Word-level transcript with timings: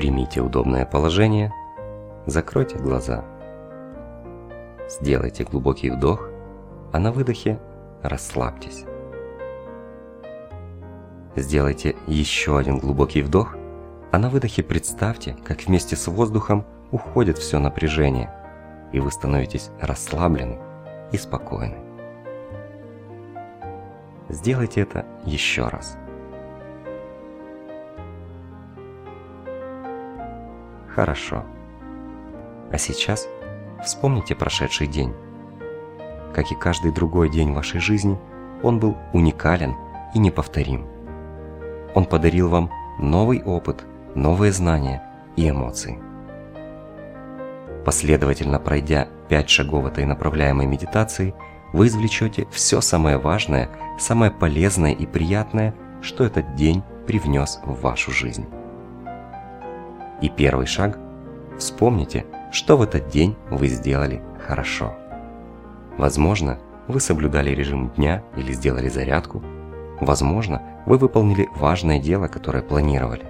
Примите 0.00 0.40
удобное 0.40 0.86
положение, 0.86 1.52
закройте 2.24 2.78
глаза. 2.78 3.22
Сделайте 4.88 5.44
глубокий 5.44 5.90
вдох, 5.90 6.26
а 6.90 6.98
на 6.98 7.12
выдохе 7.12 7.60
расслабьтесь. 8.02 8.86
Сделайте 11.36 11.96
еще 12.06 12.56
один 12.56 12.78
глубокий 12.78 13.20
вдох, 13.20 13.56
а 14.10 14.18
на 14.18 14.30
выдохе 14.30 14.62
представьте, 14.62 15.36
как 15.44 15.64
вместе 15.64 15.96
с 15.96 16.06
воздухом 16.06 16.64
уходит 16.92 17.36
все 17.36 17.58
напряжение, 17.58 18.32
и 18.94 19.00
вы 19.00 19.10
становитесь 19.10 19.68
расслаблены 19.82 20.58
и 21.12 21.18
спокойны. 21.18 21.76
Сделайте 24.30 24.80
это 24.80 25.04
еще 25.26 25.68
раз. 25.68 25.98
Хорошо. 31.00 31.44
А 32.70 32.76
сейчас 32.76 33.26
вспомните 33.82 34.34
прошедший 34.34 34.86
день. 34.86 35.14
Как 36.34 36.52
и 36.52 36.54
каждый 36.54 36.92
другой 36.92 37.30
день 37.30 37.54
вашей 37.54 37.80
жизни, 37.80 38.18
он 38.62 38.78
был 38.78 38.98
уникален 39.14 39.74
и 40.14 40.18
неповторим. 40.18 40.84
Он 41.94 42.04
подарил 42.04 42.50
вам 42.50 42.70
новый 42.98 43.42
опыт, 43.42 43.82
новые 44.14 44.52
знания 44.52 45.02
и 45.36 45.48
эмоции. 45.48 45.98
Последовательно 47.86 48.58
пройдя 48.58 49.08
пять 49.30 49.48
шагов 49.48 49.86
этой 49.86 50.04
направляемой 50.04 50.66
медитации, 50.66 51.34
вы 51.72 51.86
извлечете 51.86 52.46
все 52.50 52.82
самое 52.82 53.16
важное, 53.16 53.70
самое 53.98 54.30
полезное 54.30 54.92
и 54.92 55.06
приятное, 55.06 55.74
что 56.02 56.24
этот 56.24 56.56
день 56.56 56.82
привнес 57.06 57.58
в 57.64 57.80
вашу 57.80 58.12
жизнь. 58.12 58.46
И 60.20 60.28
первый 60.28 60.66
шаг– 60.66 60.98
вспомните, 61.58 62.26
что 62.52 62.76
в 62.76 62.82
этот 62.82 63.08
день 63.08 63.36
вы 63.50 63.68
сделали 63.68 64.22
хорошо. 64.46 64.94
Возможно, 65.96 66.58
вы 66.88 67.00
соблюдали 67.00 67.50
режим 67.50 67.90
дня 67.90 68.22
или 68.36 68.52
сделали 68.52 68.88
зарядку. 68.88 69.42
Возможно, 70.00 70.62
вы 70.86 70.98
выполнили 70.98 71.48
важное 71.56 71.98
дело, 71.98 72.26
которое 72.28 72.62
планировали. 72.62 73.24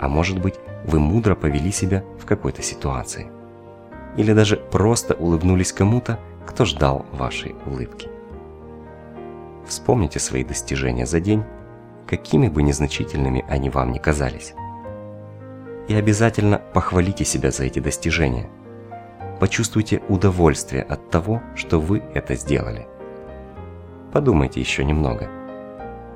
А 0.00 0.08
может 0.08 0.40
быть, 0.40 0.54
вы 0.84 1.00
мудро 1.00 1.34
повели 1.34 1.72
себя 1.72 2.04
в 2.20 2.26
какой-то 2.26 2.62
ситуации. 2.62 3.28
Или 4.16 4.32
даже 4.32 4.56
просто 4.56 5.14
улыбнулись 5.14 5.72
кому-то, 5.72 6.18
кто 6.46 6.64
ждал 6.64 7.06
вашей 7.12 7.56
улыбки. 7.66 8.08
Вспомните 9.66 10.18
свои 10.18 10.44
достижения 10.44 11.06
за 11.06 11.20
день, 11.20 11.44
какими 12.06 12.48
бы 12.48 12.62
незначительными 12.62 13.44
они 13.48 13.68
вам 13.68 13.92
ни 13.92 13.98
казались 13.98 14.54
и 15.88 15.94
обязательно 15.94 16.58
похвалите 16.74 17.24
себя 17.24 17.50
за 17.50 17.64
эти 17.64 17.78
достижения. 17.78 18.48
Почувствуйте 19.40 20.02
удовольствие 20.08 20.82
от 20.82 21.10
того, 21.10 21.42
что 21.54 21.80
вы 21.80 22.02
это 22.14 22.34
сделали. 22.34 22.86
Подумайте 24.12 24.60
еще 24.60 24.84
немного, 24.84 25.28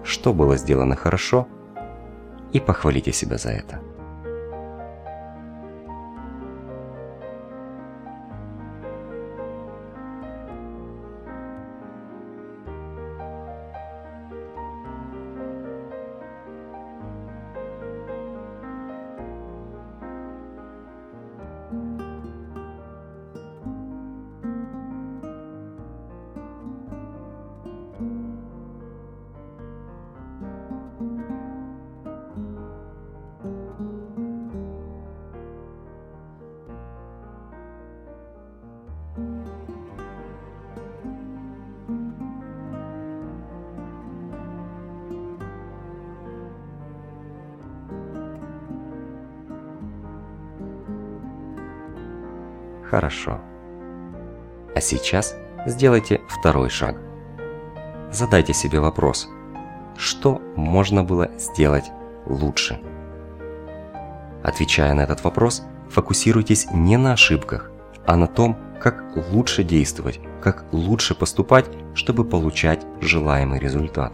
что 0.04 0.32
было 0.32 0.56
сделано 0.56 0.94
хорошо, 0.96 1.48
и 2.52 2.60
похвалите 2.60 3.12
себя 3.12 3.38
за 3.38 3.50
это. 3.50 3.80
Хорошо. 52.92 53.40
А 54.74 54.80
сейчас 54.82 55.34
сделайте 55.64 56.20
второй 56.28 56.68
шаг. 56.68 57.00
Задайте 58.10 58.52
себе 58.52 58.80
вопрос, 58.80 59.30
что 59.96 60.42
можно 60.56 61.02
было 61.02 61.30
сделать 61.38 61.90
лучше? 62.26 62.82
Отвечая 64.42 64.92
на 64.92 65.00
этот 65.00 65.24
вопрос, 65.24 65.62
фокусируйтесь 65.88 66.66
не 66.70 66.98
на 66.98 67.14
ошибках, 67.14 67.70
а 68.04 68.14
на 68.16 68.26
том, 68.26 68.58
как 68.78 69.02
лучше 69.32 69.64
действовать, 69.64 70.20
как 70.42 70.66
лучше 70.70 71.14
поступать, 71.14 71.70
чтобы 71.94 72.26
получать 72.26 72.84
желаемый 73.00 73.58
результат. 73.58 74.12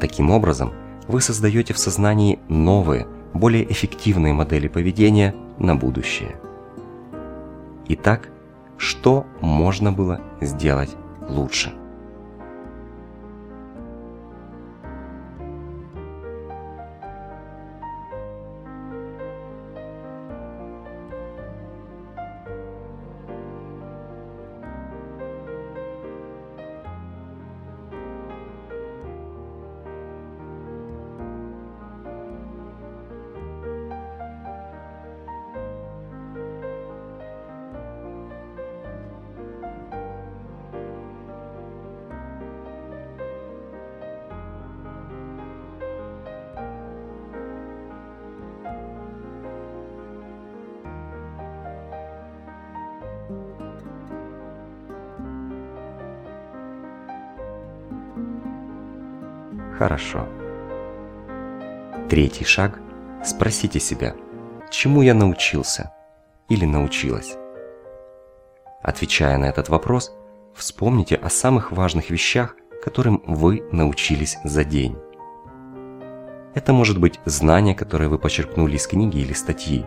Таким 0.00 0.32
образом, 0.32 0.72
вы 1.06 1.20
создаете 1.20 1.74
в 1.74 1.78
сознании 1.78 2.40
новые, 2.48 3.06
более 3.34 3.70
эффективные 3.70 4.32
модели 4.32 4.66
поведения 4.66 5.32
на 5.60 5.76
будущее. 5.76 6.40
Итак, 7.88 8.28
что 8.76 9.26
можно 9.40 9.92
было 9.92 10.20
сделать 10.40 10.96
лучше? 11.28 11.72
Хорошо. 59.78 60.26
Третий 62.08 62.44
шаг– 62.44 62.78
спросите 63.24 63.80
себя, 63.80 64.14
чему 64.70 65.02
я 65.02 65.14
научился 65.14 65.92
или 66.48 66.64
научилась. 66.66 67.36
Отвечая 68.82 69.38
на 69.38 69.46
этот 69.46 69.68
вопрос, 69.68 70.12
вспомните 70.54 71.14
о 71.16 71.30
самых 71.30 71.72
важных 71.72 72.10
вещах, 72.10 72.56
которым 72.82 73.22
вы 73.26 73.62
научились 73.72 74.38
за 74.44 74.64
день. 74.64 74.96
Это 76.54 76.72
может 76.72 76.98
быть 76.98 77.20
знание, 77.24 77.74
которое 77.74 78.08
вы 78.08 78.18
почерпнули 78.18 78.76
из 78.76 78.86
книги 78.86 79.18
или 79.18 79.32
статьи. 79.32 79.86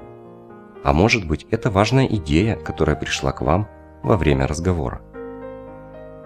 А 0.83 0.93
может 0.93 1.27
быть, 1.27 1.45
это 1.51 1.69
важная 1.69 2.07
идея, 2.07 2.55
которая 2.55 2.95
пришла 2.95 3.31
к 3.31 3.41
вам 3.41 3.67
во 4.01 4.17
время 4.17 4.47
разговора. 4.47 5.01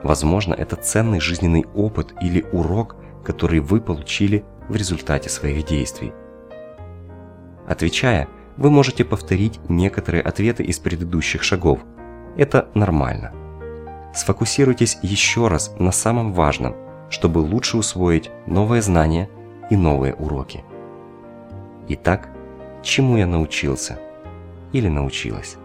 Возможно, 0.03 0.53
это 0.53 0.75
ценный 0.75 1.19
жизненный 1.19 1.65
опыт 1.75 2.13
или 2.21 2.45
урок, 2.53 2.95
который 3.24 3.60
вы 3.60 3.81
получили 3.81 4.44
в 4.68 4.75
результате 4.75 5.30
своих 5.30 5.66
действий. 5.66 6.13
Отвечая, 7.68 8.27
вы 8.57 8.71
можете 8.71 9.06
повторить 9.06 9.60
некоторые 9.69 10.21
ответы 10.21 10.63
из 10.63 10.80
предыдущих 10.80 11.44
шагов. 11.44 11.80
Это 12.36 12.69
нормально. 12.74 13.31
Сфокусируйтесь 14.13 14.98
еще 15.01 15.48
раз 15.48 15.74
на 15.80 15.92
самом 15.92 16.33
важном, 16.33 16.75
чтобы 17.10 17.39
лучше 17.39 17.77
усвоить 17.77 18.31
новые 18.48 18.81
знания 18.81 19.30
и 19.69 19.77
новые 19.77 20.13
уроки. 20.16 20.63
Итак, 21.88 22.30
чему 22.81 23.18
я 23.18 23.25
научился 23.25 24.00
или 24.74 24.88
научилась? 24.88 25.57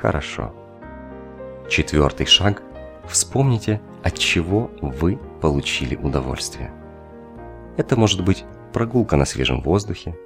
Хорошо. 0.00 0.54
Четвертый 1.68 2.24
шаг. 2.24 2.62
Вспомните, 3.06 3.82
от 4.02 4.16
чего 4.16 4.70
вы 4.80 5.18
получили 5.42 5.94
удовольствие. 5.94 6.72
Это 7.76 7.96
может 7.96 8.24
быть 8.24 8.44
прогулка 8.72 9.16
на 9.16 9.26
свежем 9.26 9.60
воздухе, 9.60 10.16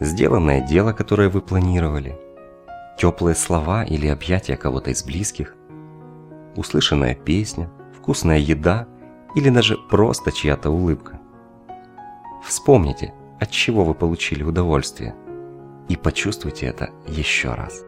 сделанное 0.00 0.60
дело, 0.60 0.92
которое 0.92 1.28
вы 1.28 1.42
планировали, 1.42 2.18
теплые 2.98 3.36
слова 3.36 3.84
или 3.84 4.08
объятия 4.08 4.56
кого-то 4.56 4.90
из 4.90 5.04
близких, 5.04 5.54
услышанная 6.56 7.14
песня, 7.14 7.70
вкусная 7.96 8.38
еда 8.38 8.88
или 9.36 9.48
даже 9.48 9.76
просто 9.76 10.32
чья-то 10.32 10.70
улыбка. 10.70 11.20
Вспомните, 12.44 13.14
от 13.38 13.50
чего 13.50 13.84
вы 13.84 13.94
получили 13.94 14.42
удовольствие, 14.42 15.14
и 15.88 15.96
почувствуйте 15.96 16.66
это 16.66 16.90
еще 17.06 17.54
раз. 17.54 17.84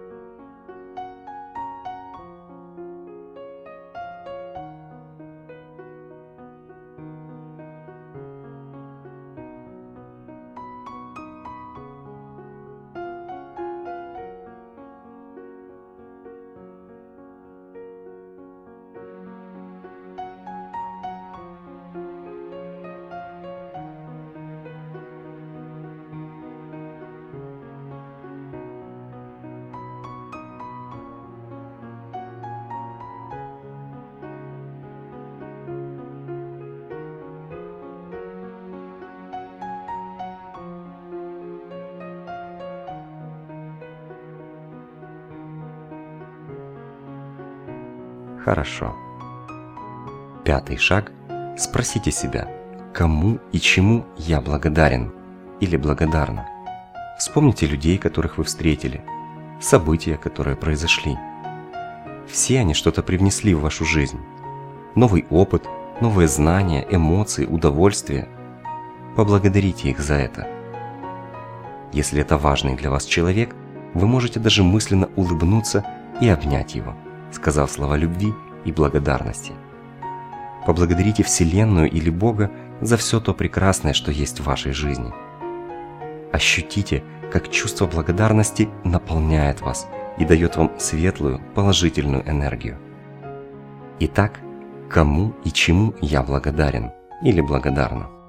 Хорошо. 48.44 48.96
Пятый 50.44 50.76
шаг. 50.76 51.12
Спросите 51.56 52.10
себя, 52.10 52.48
кому 52.92 53.38
и 53.52 53.58
чему 53.60 54.04
я 54.16 54.40
благодарен 54.40 55.12
или 55.60 55.76
благодарна. 55.76 56.46
Вспомните 57.18 57.66
людей, 57.66 57.98
которых 57.98 58.38
вы 58.38 58.44
встретили, 58.44 59.04
события, 59.60 60.16
которые 60.16 60.56
произошли. 60.56 61.16
Все 62.26 62.58
они 62.58 62.74
что-то 62.74 63.02
привнесли 63.02 63.54
в 63.54 63.60
вашу 63.60 63.84
жизнь. 63.84 64.18
Новый 64.96 65.24
опыт, 65.30 65.68
новые 66.00 66.26
знания, 66.26 66.84
эмоции, 66.90 67.46
удовольствие. 67.46 68.28
Поблагодарите 69.14 69.90
их 69.90 70.00
за 70.00 70.14
это. 70.14 70.48
Если 71.92 72.20
это 72.20 72.38
важный 72.38 72.74
для 72.74 72.90
вас 72.90 73.04
человек, 73.04 73.54
вы 73.94 74.08
можете 74.08 74.40
даже 74.40 74.64
мысленно 74.64 75.08
улыбнуться 75.14 75.86
и 76.20 76.28
обнять 76.28 76.74
его 76.74 76.96
сказав 77.32 77.70
слова 77.70 77.96
любви 77.96 78.32
и 78.64 78.72
благодарности. 78.72 79.52
Поблагодарите 80.66 81.22
Вселенную 81.22 81.90
или 81.90 82.10
Бога 82.10 82.50
за 82.80 82.96
все 82.96 83.20
то 83.20 83.34
прекрасное, 83.34 83.92
что 83.92 84.12
есть 84.12 84.40
в 84.40 84.44
вашей 84.44 84.72
жизни. 84.72 85.12
Ощутите, 86.32 87.02
как 87.32 87.50
чувство 87.50 87.86
благодарности 87.86 88.68
наполняет 88.84 89.60
вас 89.60 89.88
и 90.18 90.24
дает 90.24 90.56
вам 90.56 90.70
светлую, 90.78 91.40
положительную 91.54 92.28
энергию. 92.28 92.78
Итак, 94.00 94.40
кому 94.88 95.34
и 95.44 95.50
чему 95.50 95.94
я 96.00 96.22
благодарен 96.22 96.90
или 97.24 97.40
благодарна? 97.40 98.21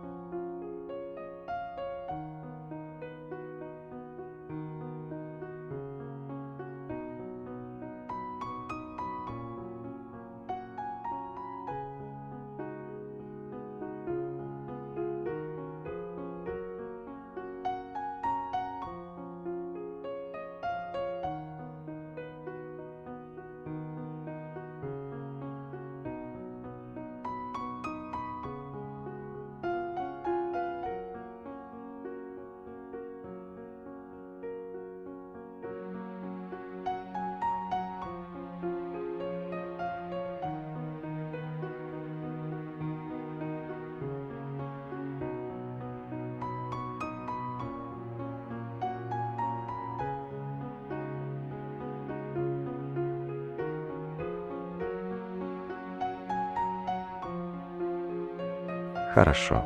Хорошо. 59.14 59.64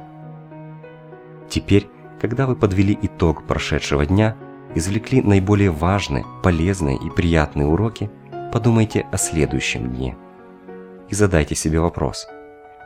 Теперь, 1.50 1.90
когда 2.20 2.46
вы 2.48 2.56
подвели 2.56 2.98
итог 3.02 3.48
прошедшего 3.48 4.06
дня, 4.06 4.36
извлекли 4.76 5.22
наиболее 5.22 5.72
важные, 5.72 6.26
полезные 6.44 6.98
и 6.98 7.10
приятные 7.10 7.68
уроки, 7.68 8.12
подумайте 8.52 9.08
о 9.12 9.18
следующем 9.18 9.88
дне. 9.88 10.18
И 11.08 11.16
задайте 11.16 11.56
себе 11.56 11.80
вопрос, 11.80 12.28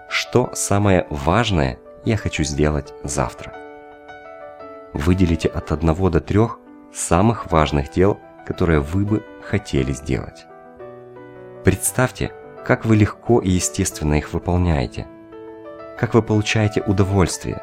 что 0.07 0.51
самое 0.53 1.07
важное 1.09 1.79
я 2.05 2.17
хочу 2.17 2.43
сделать 2.43 2.93
завтра? 3.03 3.53
Выделите 4.93 5.47
от 5.47 5.71
1 5.71 6.11
до 6.11 6.21
3 6.21 6.39
самых 6.93 7.51
важных 7.51 7.91
дел, 7.91 8.19
которые 8.45 8.81
вы 8.81 9.05
бы 9.05 9.25
хотели 9.41 9.93
сделать. 9.93 10.45
Представьте, 11.63 12.31
как 12.63 12.85
вы 12.85 12.97
легко 12.97 13.39
и 13.39 13.49
естественно 13.49 14.15
их 14.15 14.33
выполняете– 14.33 15.07
как 16.01 16.15
вы 16.15 16.23
получаете 16.23 16.81
удовольствие 16.81 17.61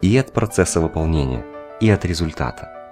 и 0.00 0.16
от 0.16 0.32
процесса 0.32 0.80
выполнения, 0.80 1.44
и 1.78 1.90
от 1.90 2.06
результата. 2.06 2.90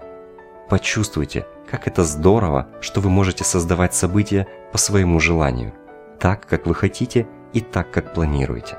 Почувствуйте, 0.68 1.46
как 1.70 1.88
это 1.88 2.04
здорово, 2.04 2.68
что 2.82 3.00
вы 3.00 3.08
можете 3.08 3.44
создавать 3.44 3.94
события 3.94 4.46
по 4.72 4.76
своему 4.76 5.20
желанию, 5.20 5.72
так, 6.20 6.46
как 6.46 6.66
вы 6.66 6.74
хотите 6.74 7.26
и 7.54 7.62
так, 7.62 7.90
как 7.92 8.12
планируете. 8.12 8.76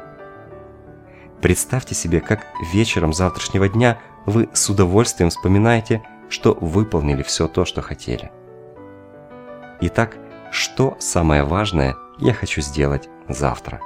Представьте 1.41 1.95
себе, 1.95 2.21
как 2.21 2.45
вечером 2.71 3.11
завтрашнего 3.11 3.67
дня 3.67 3.97
вы 4.27 4.47
с 4.53 4.69
удовольствием 4.69 5.31
вспоминаете, 5.31 6.03
что 6.29 6.53
выполнили 6.53 7.23
все 7.23 7.47
то, 7.47 7.65
что 7.65 7.81
хотели. 7.81 8.31
Итак, 9.81 10.17
что 10.51 10.97
самое 10.99 11.43
важное 11.43 11.95
я 12.19 12.35
хочу 12.35 12.61
сделать 12.61 13.09
завтра? 13.27 13.81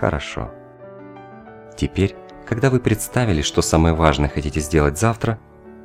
Хорошо. 0.00 0.50
Теперь, 1.76 2.14
когда 2.46 2.70
вы 2.70 2.80
представили, 2.80 3.42
что 3.42 3.62
самое 3.62 3.94
важное 3.94 4.28
хотите 4.28 4.60
сделать 4.60 4.98
завтра, 4.98 5.38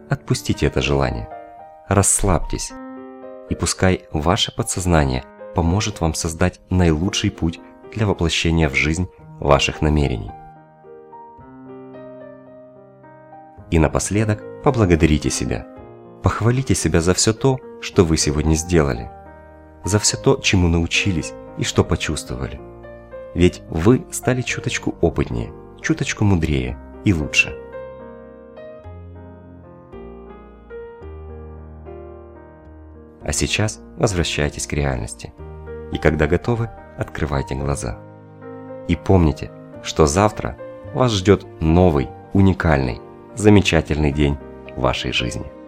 отпустите 0.10 0.68
это 0.68 0.82
желание. 0.82 1.30
Расслабьтесь 1.88 2.72
И 3.50 3.56
пускай 3.56 4.06
ваше 4.12 4.56
подсознание 4.56 5.24
поможет 5.56 6.00
вам 6.00 6.14
создать 6.14 6.62
наилучший 6.70 7.32
путь 7.32 7.60
для 7.94 8.08
воплощения 8.08 8.70
в 8.70 8.76
жизнь 8.76 9.08
ваших 9.40 9.82
намерений. 9.82 10.32
И 13.72 13.80
напоследок 13.80 14.44
поблагодарите 14.64 15.30
себя. 15.30 15.68
Похвалите 16.22 16.76
себя 16.76 17.02
за 17.02 17.14
все 17.14 17.34
то, 17.34 17.60
что 17.82 18.06
вы 18.06 18.18
сегодня 18.18 18.56
сделали, 18.56 19.12
за 19.84 20.00
все 20.00 20.16
то, 20.16 20.38
чему 20.38 20.68
научились 20.68 21.34
и 21.58 21.64
что 21.64 21.84
почувствовали. 21.84 22.73
Ведь 23.34 23.64
вы 23.70 24.06
стали 24.12 24.42
чуточку 24.42 24.96
опытнее, 25.02 25.52
чуточку 25.82 26.24
мудрее 26.24 26.78
и 27.04 27.14
лучше. 27.14 27.58
А 33.24 33.32
сейчас 33.32 33.82
возвращайтесь 33.98 34.68
к 34.68 34.74
реальности. 34.74 35.34
И 35.92 35.98
когда 35.98 36.28
готовы, 36.28 36.70
открывайте 36.98 37.56
глаза. 37.56 37.98
И 38.88 38.96
помните, 38.96 39.52
что 39.82 40.06
завтра 40.06 40.58
вас 40.94 41.12
ждет 41.12 41.46
новый, 41.62 42.10
уникальный, 42.34 43.00
замечательный 43.36 44.12
день 44.12 44.38
вашей 44.76 45.12
жизни. 45.14 45.63